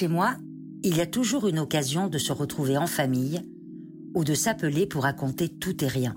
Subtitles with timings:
[0.00, 0.34] Chez moi,
[0.82, 3.42] il y a toujours une occasion de se retrouver en famille
[4.14, 6.14] ou de s'appeler pour raconter tout et rien.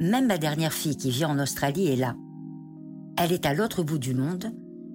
[0.00, 2.16] Même ma dernière fille qui vit en Australie est là.
[3.16, 4.46] Elle est à l'autre bout du monde,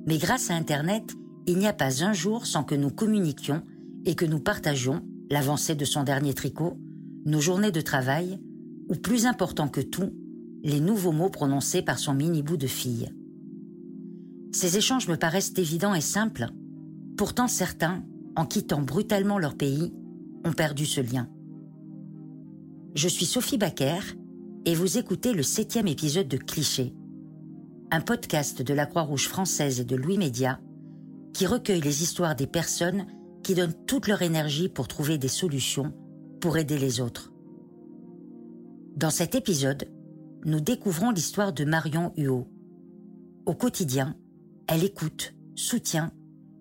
[0.06, 1.14] mais grâce à Internet,
[1.48, 3.64] il n'y a pas un jour sans que nous communiquions
[4.04, 6.78] et que nous partagions l'avancée de son dernier tricot,
[7.26, 8.42] nos journées de travail,
[8.90, 10.12] ou plus important que tout,
[10.66, 13.10] les nouveaux mots prononcés par son mini-bout de fille.
[14.52, 16.50] Ces échanges me paraissent évidents et simples,
[17.20, 18.02] pourtant certains,
[18.38, 19.94] en quittant brutalement leur pays,
[20.46, 21.28] ont perdu ce lien.
[22.96, 24.00] Je suis Sophie Baker
[24.64, 26.94] et vous écoutez le septième épisode de Cliché,
[27.92, 30.62] un podcast de la Croix-Rouge française et de Louis Média
[31.34, 33.06] qui recueille les histoires des personnes
[33.44, 35.92] qui donnent toute leur énergie pour trouver des solutions
[36.40, 37.34] pour aider les autres.
[38.96, 39.90] Dans cet épisode,
[40.46, 42.48] nous découvrons l'histoire de Marion Huot.
[43.46, 44.16] Au quotidien,
[44.70, 46.14] elle écoute, soutient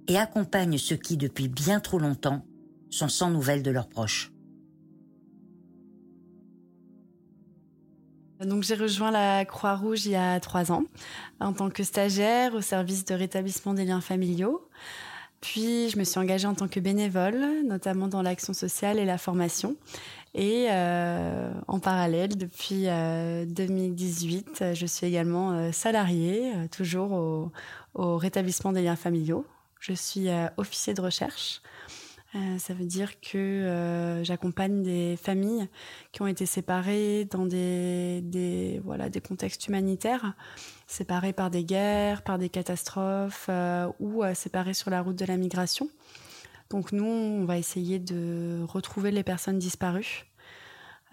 [0.08, 2.44] et accompagne ceux qui, depuis bien trop longtemps,
[2.90, 4.32] sont sans nouvelles de leurs proches.
[8.40, 10.84] Donc j'ai rejoint la Croix-Rouge il y a trois ans
[11.40, 14.68] en tant que stagiaire au service de rétablissement des liens familiaux.
[15.40, 19.18] Puis je me suis engagée en tant que bénévole, notamment dans l'action sociale et la
[19.18, 19.76] formation.
[20.34, 27.12] Et euh, en parallèle, depuis 2018, euh, je suis également euh, salariée, toujours
[27.94, 29.44] au, rétablissement des liens familiaux.
[29.80, 31.62] Je suis officier de recherche.
[32.58, 35.68] ça veut dire que j'accompagne des familles
[36.12, 40.34] qui ont été séparées dans des, voilà, des contextes humanitaires
[40.88, 45.24] séparés par des guerres, par des catastrophes euh, ou euh, séparés sur la route de
[45.26, 45.88] la migration.
[46.70, 50.24] Donc nous, on va essayer de retrouver les personnes disparues.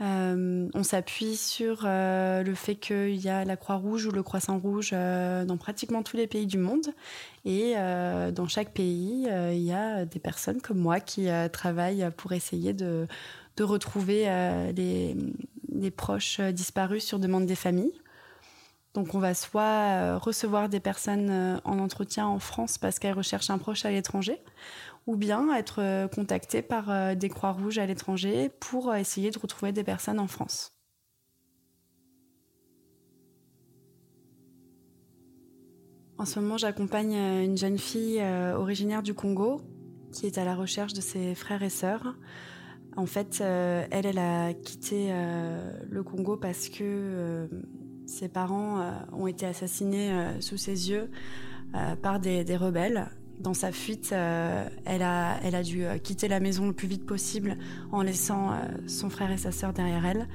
[0.01, 4.91] Euh, on s'appuie sur euh, le fait qu'il y a la Croix-Rouge ou le Croissant-Rouge
[4.94, 6.88] euh, dans pratiquement tous les pays du monde.
[7.45, 12.73] Et dans chaque pays, il y a des personnes comme moi qui travaillent pour essayer
[12.73, 13.07] de,
[13.59, 14.25] retrouver
[14.75, 17.94] les proches disparus sur demande des familles.
[18.95, 23.13] Donc on va soit euh, recevoir des personnes euh, en entretien en France parce qu'elles
[23.13, 24.41] recherchent un proche à l'étranger,
[25.06, 29.84] ou bien être euh, contacté par des Croix-Rouges à l'étranger pour essayer de retrouver des
[29.84, 30.72] personnes en France.
[36.17, 38.23] En ce moment, j'accompagne une jeune fille
[38.55, 39.59] originaire du Congo
[40.13, 42.16] qui est à la recherche de ses frères et sœurs.
[42.95, 45.13] En fait, elle, elle a quitté
[45.89, 47.50] le Congo parce que
[48.05, 51.09] ses parents euh, ont été assassinés euh, sous ses yeux
[51.75, 53.07] euh, par des, rebelles.
[53.39, 57.57] Dans sa fuite, elle, a, dû quitter la maison le plus vite possible
[57.91, 58.51] en laissant
[58.88, 60.27] son frère et sa sœur derrière elle.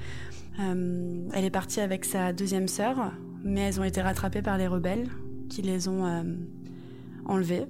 [0.58, 5.08] elle est partie avec sa deuxième sœur, mais elles ont été rattrapées par les rebelles
[5.48, 6.26] qui les ont
[7.24, 7.64] enlevées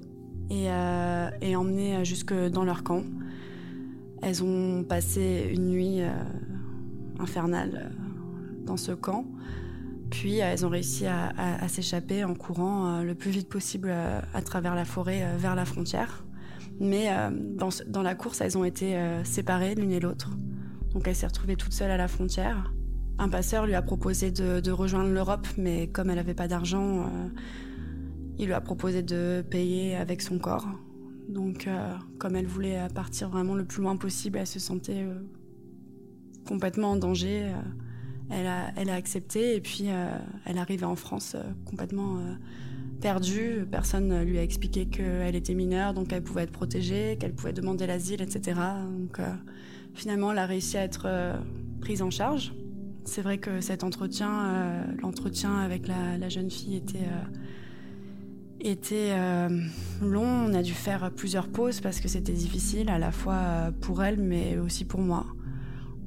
[0.49, 3.03] et emmenées jusque dans leur camp.
[4.21, 6.01] Elles ont passé une nuit
[7.19, 7.89] infernale
[8.65, 9.25] dans ce camp.
[10.11, 14.21] Puis euh, elles ont réussi à, s'échapper en courant euh, le plus vite possible euh,
[14.33, 16.23] à travers la forêt vers la frontière.
[16.79, 17.09] Mais
[17.87, 20.31] dans, la course, elles ont été séparées l'une et l'autre.
[20.93, 22.73] Donc elle s'est retrouvée toute seule à la frontière.
[23.19, 27.07] Un passeur lui a proposé de rejoindre l'Europe, mais comme elle n'avait pas d'argent,
[28.39, 30.67] il lui a proposé de payer avec son corps.
[31.29, 31.69] Donc
[32.17, 35.05] comme elle voulait partir vraiment le plus loin possible, elle se sentait
[36.47, 37.53] complètement en danger
[38.31, 40.09] elle a, accepté et puis euh,
[40.45, 42.33] elle arrivait en France euh, complètement euh,
[43.01, 43.65] perdue.
[43.69, 47.87] Personne lui a expliqué qu'elle était mineure, donc elle pouvait être protégée, qu'elle pouvait demander
[47.87, 48.59] l'asile, etc.
[48.99, 49.19] Donc
[49.93, 51.33] finalement, elle a réussi à être
[51.79, 52.53] prise en charge.
[53.03, 56.79] C'est vrai que cet entretien, l'entretien avec la, jeune fille
[58.59, 59.17] était
[60.03, 60.45] long.
[60.47, 64.19] On a dû faire plusieurs pauses parce que c'était difficile, à la fois pour elle,
[64.19, 65.25] mais aussi pour moi,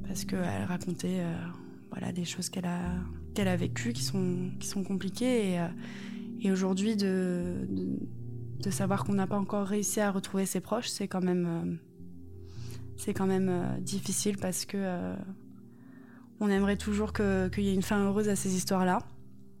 [0.07, 1.19] parce qu'elle racontait
[1.97, 2.79] voilà des choses qu'elle a
[3.37, 5.51] a vécues qui sont qui sont compliquées.
[5.51, 5.67] Et, euh,
[6.41, 7.67] et aujourd'hui de,
[8.69, 11.77] savoir qu'on n'a pas encore réussi à retrouver ses proches c'est quand même
[13.07, 15.13] euh, euh, difficile parce que
[16.39, 18.97] on aimerait toujours qu'il y ait une fin heureuse à ces histoires là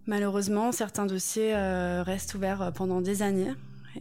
[0.07, 1.55] malheureusement certains dossiers
[2.01, 3.53] restent ouverts pendant des années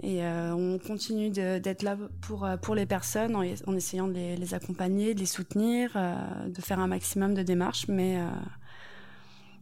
[0.02, 5.14] et euh, on continue d'être là pour pour les personnes en, essayant de les, accompagner,
[5.14, 8.29] de les soutenir, euh, de faire un maximum de démarches, mais euh,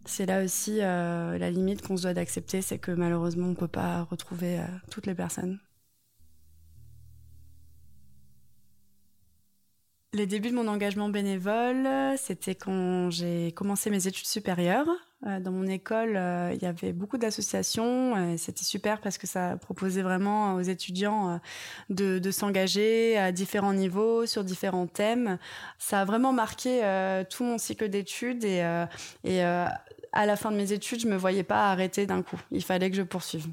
[0.05, 3.69] c'est là aussi euh, la limite qu'on se doit d'accepter, c'est que malheureusement on peut
[3.69, 5.59] pas retrouver euh, toutes les personnes.
[10.15, 11.89] Les débuts de mon engagement bénévole,
[12.19, 14.89] c'était quand j'ai commencé mes études supérieures.
[15.23, 16.21] Dans mon école,
[16.53, 18.37] il y avait beaucoup d'associations.
[18.37, 21.41] C'était super parce que ça proposait vraiment aux étudiants
[21.91, 25.39] de, s'engager à différents niveaux, sur différents thèmes.
[25.79, 26.81] Ça a vraiment marqué
[27.31, 28.63] tout mon cycle d'études et,
[30.13, 32.41] à la fin de mes études, je me voyais pas arrêter d'un coup.
[32.51, 33.47] Il fallait que je poursuive.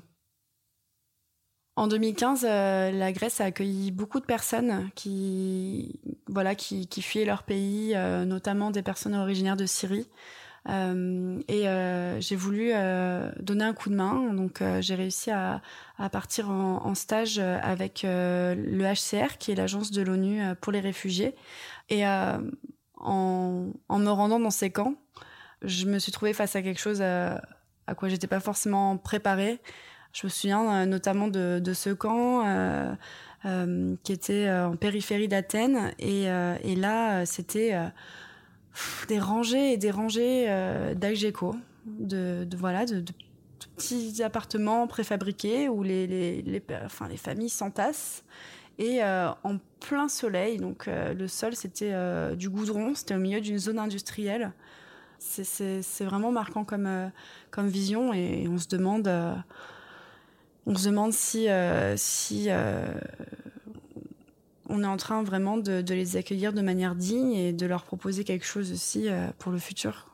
[1.79, 7.43] En 2015, euh, la Grèce a accueilli beaucoup de personnes qui, voilà, qui, fuyaient leur
[7.43, 10.09] pays, euh, notamment des personnes originaires de Syrie.
[10.67, 11.63] Euh, et
[12.21, 12.71] j'ai voulu
[13.39, 14.33] donner un coup de main.
[14.33, 15.61] Donc j'ai réussi à,
[16.11, 21.35] partir en, stage avec le HCR, qui est l'agence de l'ONU pour les réfugiés.
[21.89, 22.41] Et en,
[23.89, 24.95] me rendant dans ces camps,
[25.61, 27.41] je me suis trouvée face à quelque chose à,
[27.87, 29.59] à quoi j'étais pas forcément préparée.
[30.13, 32.93] Je me souviens euh, notamment de, ce camp euh,
[33.45, 35.93] euh, qui était en périphérie d'Athènes.
[35.99, 36.25] Et,
[36.75, 37.75] là, c'était
[39.07, 40.45] des rangées et des rangées
[40.95, 41.55] d'Algeco,
[41.85, 43.03] de, voilà, de,
[43.75, 48.23] petits appartements préfabriqués où les, les, les, enfin, les familles s'entassent.
[48.77, 51.93] Et en plein soleil, donc le sol c'était
[52.37, 54.53] du goudron, c'était au milieu d'une zone industrielle.
[55.17, 57.11] C'est vraiment marquant comme,
[57.51, 59.09] comme vision et on se demande
[60.69, 62.85] on se demande si, euh, si euh,
[64.69, 68.23] on est en train vraiment de, les accueillir de manière digne et de leur proposer
[68.23, 70.07] quelque chose aussi euh, pour le futur.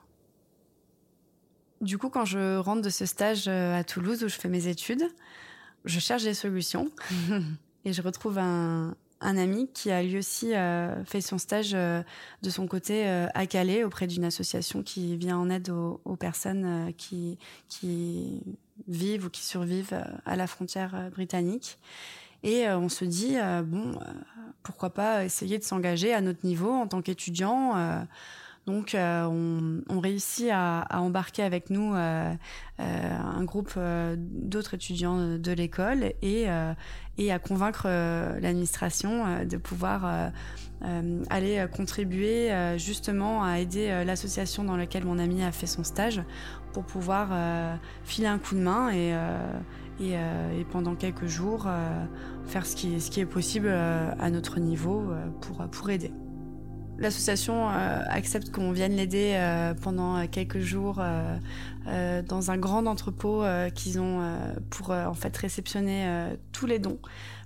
[1.81, 5.03] Du coup, quand je rentre de ce stage à Toulouse où je fais mes études,
[5.83, 6.89] je cherche des solutions
[7.85, 10.53] et je retrouve un, ami qui a lui aussi
[11.05, 15.69] fait son stage de son côté à Calais auprès d'une association qui vient en aide
[15.69, 17.37] aux, aux personnes qui,
[17.67, 18.41] qui
[18.87, 21.77] vivent ou qui survivent euh, à la frontière euh, britannique.
[22.45, 23.97] Et euh, on se dit, bon,
[24.63, 27.73] pourquoi pas essayer de s'engager à notre niveau en tant qu'étudiant.
[28.67, 33.77] donc, on, réussit à, embarquer avec nous un groupe
[34.17, 36.45] d'autres étudiants de l'école et,
[37.17, 40.31] et à convaincre l'administration de pouvoir
[41.29, 46.23] aller contribuer justement à aider l'association dans laquelle mon ami a fait son stage
[46.75, 49.15] pour pouvoir euh, filer un coup de main et,
[50.01, 51.67] euh, euh, et, pendant quelques jours
[52.45, 55.11] faire ce qui, est possible à notre niveau
[55.41, 56.11] pour, pour aider.
[56.97, 59.37] L'association accepte qu'on vienne l'aider
[59.81, 61.01] pendant quelques jours
[61.85, 63.43] dans un grand entrepôt
[63.73, 64.21] qu'ils ont
[64.69, 66.99] pour en fait réceptionner tous les dons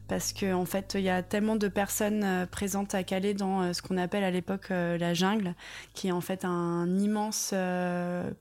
[0.09, 3.61] parce qu'en en fait, il y a tellement de personnes euh, présentes à Calais dans
[3.61, 5.53] euh, ce qu'on appelle à l'époque euh, la jungle,
[5.93, 7.53] qui est en fait un immense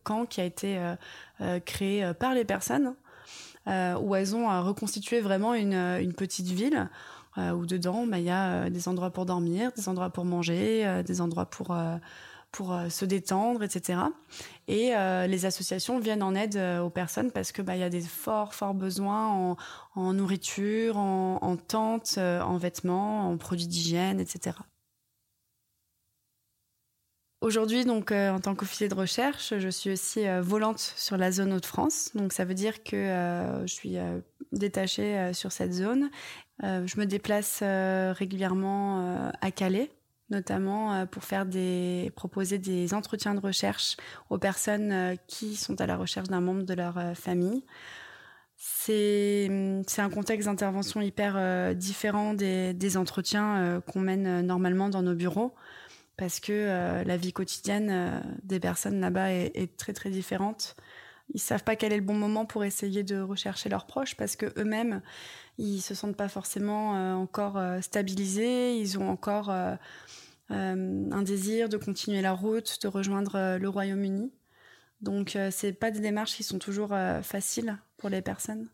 [0.03, 0.79] camp qui a été
[1.67, 2.95] créé par les personnes,
[3.69, 6.89] où elles ont reconstitué vraiment une, une petite ville.
[7.37, 11.21] où dedans, bah, il y a des endroits pour dormir, des endroits pour manger, des
[11.21, 11.77] endroits pour
[12.53, 14.01] pour euh, se détendre, etc.
[14.69, 17.91] Et euh, les associations viennent en aide euh, aux personnes parce que bah y a
[17.91, 19.57] des forts forts besoins
[19.95, 24.57] en, nourriture, en, en tentes, en vêtements, en produits d'hygiène, etc.
[27.41, 32.11] Aujourd'hui, donc, en tant qu'officier de recherche, je suis aussi volante sur la zone Hauts-de-France.
[32.15, 33.97] Donc, ça veut dire que je suis
[34.51, 36.11] détachée sur cette zone.
[36.63, 39.91] je me déplace régulièrement à Calais
[40.31, 41.47] notamment euh, pour faire
[42.15, 43.97] proposer des entretiens de recherche
[44.31, 47.65] aux personnes euh, qui sont à la recherche d'un membre de leur euh, famille.
[48.61, 49.49] C'est
[49.99, 55.55] un contexte d'intervention hyper différent des entretiens qu'on mène normalement dans nos bureaux
[56.19, 60.77] parce que la vie quotidienne des personnes là-bas est, très très différente.
[61.33, 64.37] Ils savent pas quel est le bon moment pour essayer de rechercher leurs proches parce
[64.37, 65.01] que eux-mêmes
[65.57, 69.51] ils se sentent pas forcément encore stabilisés, ils ont encore
[70.51, 74.33] euh, un désir de continuer la route, de rejoindre euh, le Royaume-Uni.
[75.03, 78.69] Donc, euh, c'est pas des démarches qui sont toujours faciles pour les personnes.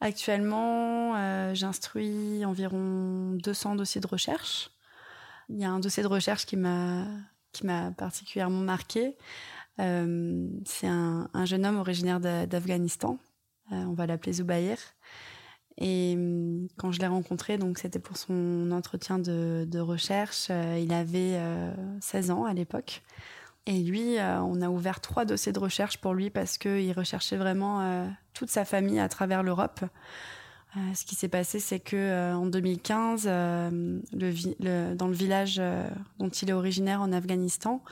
[0.00, 4.70] Actuellement, j'instruis environ 200 dossiers de recherche.
[5.52, 7.06] Il y a un dossier de recherche qui m'a
[7.52, 9.16] qui m'a particulièrement marqué.
[9.76, 13.18] c'est un, un, jeune homme originaire d'Afghanistan.
[13.70, 14.78] on va l'appeler Zoubaïr.
[15.78, 20.92] Et hum, quand je l'ai rencontré, donc c'était pour son entretien de, recherche, euh, il
[20.92, 21.40] avait
[22.00, 23.02] 16 euh, ans à l'époque.
[23.66, 27.36] Et lui, euh, on a ouvert trois dossiers de recherche pour lui parce qu'il recherchait
[27.36, 29.80] vraiment toute sa famille à travers l'Europe.
[30.94, 35.60] Ce qui s'est passé, c'est que en 2015, le, dans le village
[36.18, 37.82] dont il est originaire en Afghanistan,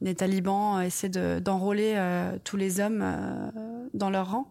[0.00, 1.08] les talibans essaient
[1.40, 2.00] d'enrôler
[2.44, 3.04] tous les hommes
[3.94, 4.46] dans leur rang.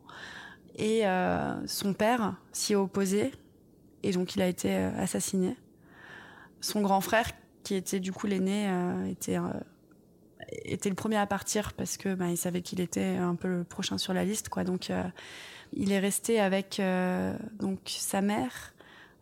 [0.76, 3.32] Et euh, son père s'y est opposé,
[4.04, 5.56] et donc il a été euh, assassiné.
[6.62, 7.30] Son grand frère,
[7.64, 9.38] qui était du coup l'aîné, euh, était
[10.52, 13.64] était le premier à partir parce que bah, il savait qu'il était un peu le
[13.64, 14.50] prochain sur la liste.
[14.66, 14.92] Donc,
[15.74, 16.82] il est resté avec
[17.60, 18.74] donc sa mère,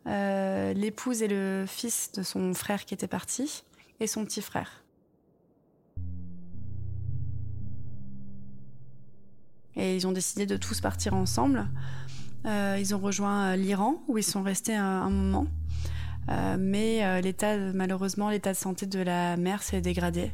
[0.06, 3.64] l'épouse et le fils de son frère qui était parti,
[4.00, 4.84] et son petit frère.
[9.76, 11.66] Et ils ont décidé de tous partir ensemble.
[12.46, 15.48] Euh, ils ont rejoint euh, l'Iran où ils sont restés un, moment.
[16.30, 20.32] Euh, mais l'état, malheureusement, l'état de santé de la mère s'est dégradé.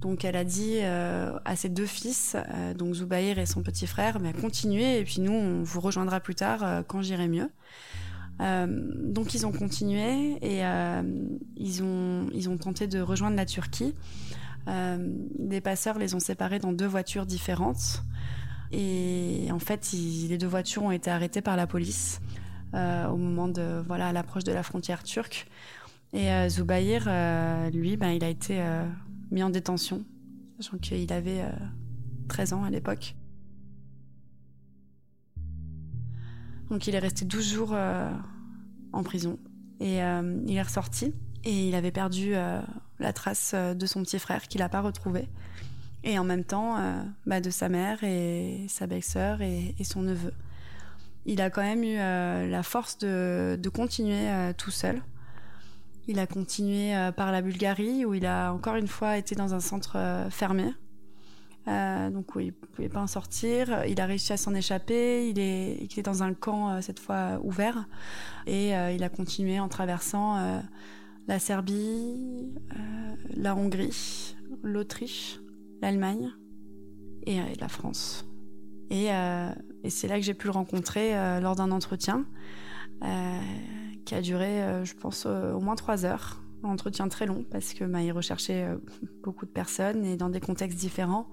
[0.00, 2.36] Donc elle a dit à ses deux fils,
[2.78, 6.34] donc Zoubaïr et son petit frère, mais continuez et puis nous on vous rejoindra plus
[6.34, 7.50] tard quand j'irai mieux.
[8.38, 10.62] donc ils ont continué et
[11.56, 13.94] ils ont tenté de rejoindre la Turquie.
[14.66, 18.02] les passeurs les ont séparés dans deux voitures différentes.
[18.72, 22.20] Et en fait, les deux voitures ont été arrêtées par la police
[22.74, 25.46] euh, au moment de voilà l'approche de la frontière turque.
[26.12, 28.62] Et euh, Zoubaïr, euh, lui, ben, il a été
[29.30, 30.04] mis en détention,
[30.58, 31.44] sachant qu'il avait
[32.28, 33.14] 13 ans à l'époque.
[36.70, 37.76] Donc il est resté 12 jours
[38.92, 39.38] en prison.
[39.80, 41.12] Et il est ressorti
[41.44, 45.28] et il avait perdu la trace de son petit frère qu'il n'a pas retrouvé
[46.04, 50.32] et en même temps euh, bah, de sa mère et sa belle-sœur et, son neveu.
[51.26, 55.02] Il a quand même eu euh, la force de, de continuer euh, tout seul.
[56.10, 59.60] Il a continué par la Bulgarie où il a encore une fois été dans un
[59.60, 59.96] centre
[60.30, 60.74] fermé.
[61.66, 63.84] donc où il pouvait pas en sortir.
[63.86, 65.28] Il a réussi à s'en échapper.
[65.28, 67.86] Il est, est dans un camp cette fois ouvert.
[68.46, 70.62] Et il a continué en traversant
[71.28, 72.52] la Serbie,
[73.36, 75.40] la Hongrie, l'Autriche,
[75.80, 76.30] l'Allemagne
[77.26, 78.26] et, euh, la France.
[78.92, 79.52] Euh,
[79.84, 82.26] et, c'est là que j'ai pu le rencontrer euh, lors d'un entretien
[84.10, 86.42] qui a duré, je pense, au moins trois heures.
[86.64, 88.66] Un entretien très long parce que bah, il recherchait
[89.22, 91.28] beaucoup de personnes et dans des contextes différents.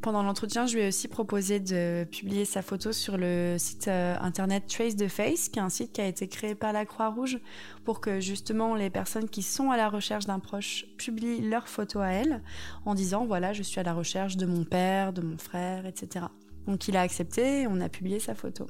[0.00, 4.16] Pendant l'entretien, je lui ai aussi proposé de publier sa photo sur le site euh,
[4.20, 7.38] internet Trace the Face, qui est un site qui a été créé par la Croix-Rouge
[7.84, 12.00] pour que justement les personnes qui sont à la recherche d'un proche publient leur photo
[12.00, 12.42] à elle
[12.86, 16.26] en disant voilà, je suis à la recherche de mon père, de mon frère, etc.
[16.66, 18.66] Donc il a accepté et on a publié sa photo.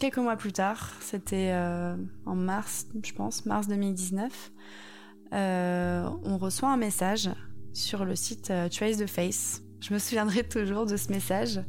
[0.00, 4.52] Quelques mois plus tard, c'était euh, en mars, je pense, mars 2019,
[5.32, 7.28] euh, on reçoit un message
[7.72, 11.60] sur le site Trace the Face je me souviendrai toujours de ce message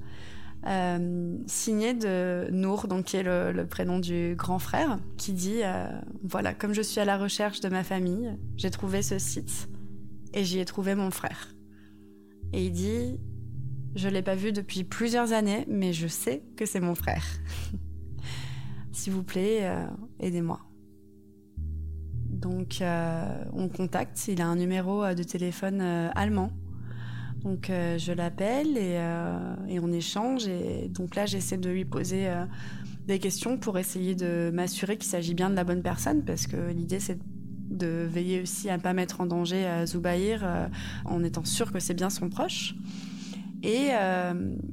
[0.68, 5.88] euh, signé de Nour, donc qui est le, prénom du grand frère, qui dit euh,
[6.24, 9.70] voilà, comme je suis à la recherche de ma famille, j'ai trouvé ce site
[10.34, 11.56] et j'y ai trouvé mon frère.
[12.52, 13.20] Et il dit
[13.96, 17.26] je l'ai pas vu depuis plusieurs années, mais je sais que c'est mon frère.
[19.00, 19.86] S'il vous plaît, euh,
[20.20, 20.60] aidez-moi.
[22.30, 26.52] Donc on contacte, il a un numéro de téléphone allemand
[27.44, 30.48] donc euh, je l'appelle euh, et, on échange.
[30.48, 32.46] Et donc là, j'essaie de lui poser euh,
[33.08, 36.72] des questions pour essayer de m'assurer qu'il s'agit bien de la bonne personne, parce que
[36.72, 37.20] l'idée c'est
[37.70, 40.44] de veiller aussi à ne pas mettre en danger Zoubaïr
[41.06, 42.76] en étant sûr que c'est bien son proche.
[43.62, 43.90] Et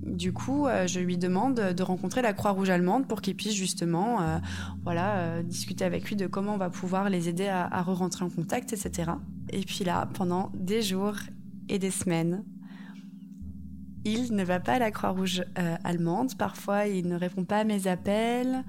[0.04, 4.40] du coup, je lui demande de rencontrer la Croix-Rouge allemande pour qu'il puisse justement,
[4.84, 8.30] voilà, discuter avec lui de comment on va pouvoir les aider à, à re-rentrer en
[8.30, 9.10] contact, etc.
[9.50, 11.16] Et puis là, pendant des jours
[11.68, 12.44] et des semaines,
[14.06, 16.36] il ne va pas à la Croix-Rouge euh, allemande.
[16.36, 18.64] Parfois, il ne répond pas à mes appels.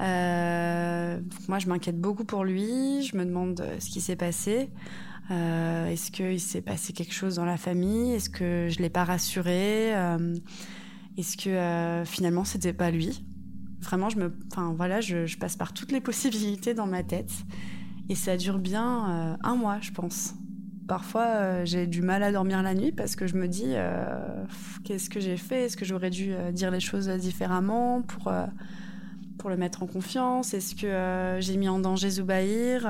[0.00, 3.02] Euh, moi, je m'inquiète beaucoup pour lui.
[3.02, 4.70] Je me demande euh, ce qui s'est passé.
[5.30, 8.12] Est-ce qu'il s'est passé quelque chose dans la famille?
[8.12, 9.92] Est-ce que je l'ai pas rassuré?
[11.16, 13.24] Est-ce que finalement c'était pas lui?
[13.80, 14.36] Vraiment, je me,
[14.74, 17.30] voilà, je, je, passe par toutes les possibilités dans ma tête.
[18.08, 20.34] Et ça dure bien un mois, je pense.
[20.88, 24.46] Parfois, euh, j'ai du mal à dormir la nuit parce que je me dis euh,
[24.84, 25.66] qu'est-ce que j'ai fait?
[25.66, 28.32] Est-ce que j'aurais dû euh, dire les choses différemment pour,
[29.36, 30.54] pour le mettre en confiance?
[30.54, 32.88] Est-ce que j'ai mis en danger Zoubaïr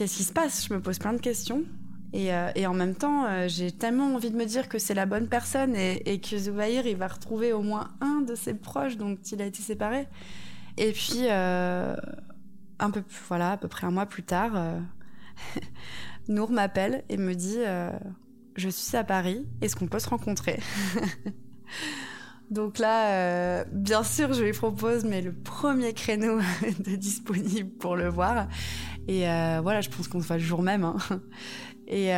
[0.00, 0.66] Qu'est-ce qui se passe?
[0.66, 1.62] Je me pose plein de questions.
[2.14, 5.28] Et, et en même temps, j'ai tellement envie de me dire que c'est la bonne
[5.28, 9.42] personne et, que Zoubaïr, il va retrouver au moins un de ses proches dont il
[9.42, 10.08] a été séparé.
[10.78, 14.80] Et puis, un peu, voilà, à peu près un mois plus tard,
[16.28, 17.90] Nour m'appelle et me dit euh,
[18.56, 20.60] Je suis à Paris, est-ce qu'on peut se rencontrer?
[22.50, 26.40] Donc là, euh, bien sûr, je lui propose, mais le premier créneau
[26.80, 28.48] de disponible pour le voir.
[29.10, 30.84] Et euh, voilà, je pense qu'on se voit le jour même.
[30.84, 30.96] Hein.
[31.92, 32.12] Et,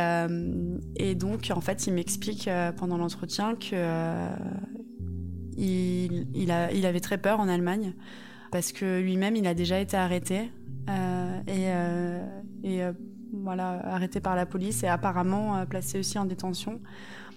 [0.97, 2.47] et, donc, en fait, il m'explique
[2.77, 4.29] pendant l'entretien que
[6.85, 7.95] avait très peur en Allemagne
[8.51, 10.51] parce que lui-même, il a déjà été arrêté.
[11.47, 12.81] et,
[13.33, 16.79] voilà, arrêté par la police et apparemment placé aussi en détention.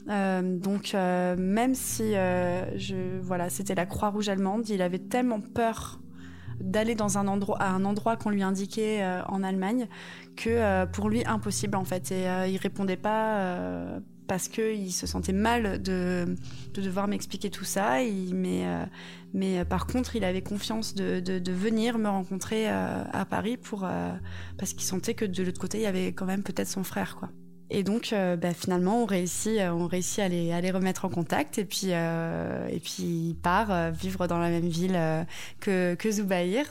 [0.07, 2.13] donc même si
[3.23, 6.03] voilà, c'était la Croix-Rouge allemande, il avait tellement peur
[6.61, 9.89] d'aller dans un endroit à un endroit qu'on lui indiquait en Allemagne
[10.37, 15.81] que pour lui impossible en fait et il répondait pas parce qu'il se sentait mal
[15.83, 16.37] de,
[16.75, 17.99] devoir m'expliquer tout ça.
[18.33, 18.85] mais, euh,
[19.35, 23.87] mais euh, par contre, il avait confiance de, venir me rencontrer euh, à Paris pour,
[24.59, 27.17] parce qu'il sentait que de l'autre côté, il y avait quand même peut-être son frère.
[27.17, 27.31] quoi.
[27.71, 31.59] Et donc, bah, finalement, on réussit, on réussit à les, remettre en contact.
[31.59, 34.99] Et puis, et puis il part vivre dans la même ville
[35.61, 36.65] que, que Zoubaïr.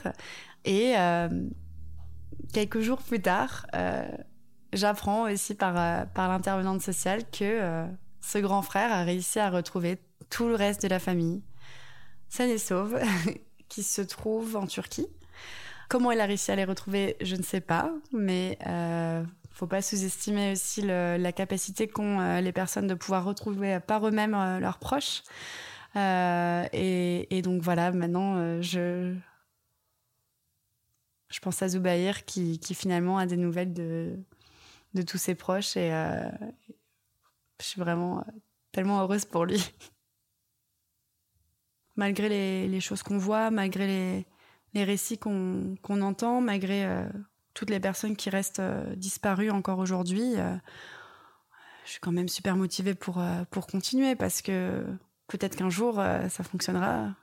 [0.64, 0.94] Et
[2.52, 3.66] quelques jours plus tard,
[4.76, 7.86] j'apprends aussi par, euh, par l'intervenante sociale que euh,
[8.20, 9.98] ce grand frère a réussi à retrouver
[10.30, 11.42] tout le reste de la famille,
[12.28, 12.98] saine et sauve,
[13.68, 15.06] qui se trouve en Turquie.
[15.88, 19.22] Comment elle a réussi à les retrouver, je ne sais pas, mais euh,
[19.58, 24.32] faut pas sous-estimer aussi la capacité qu'ont euh, les personnes de pouvoir retrouver par eux-mêmes
[24.60, 25.22] leurs proches.
[25.94, 29.14] Et, donc voilà, maintenant je
[31.28, 34.18] je pense à Zoubaïr qui, finalement a des nouvelles de
[34.96, 36.28] de tous ses proches et euh,
[37.60, 38.22] je suis vraiment euh,
[38.72, 39.58] tellement heureuse pour lui.
[41.96, 44.26] malgré les, choses qu'on voit, malgré les,
[44.74, 47.08] les récits qu'on entend, malgré euh,
[47.56, 48.62] toutes les personnes qui restent
[48.96, 50.34] disparues encore aujourd'hui,
[51.84, 53.20] je suis quand même super motivée pour,
[53.50, 54.84] pour continuer parce que
[55.26, 57.14] peut-être qu'un jour ça fonctionnera.